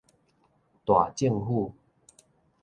[0.83, 1.71] 大政府